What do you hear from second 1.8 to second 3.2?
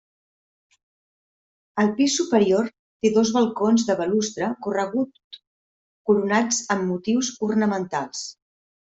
El pis superior té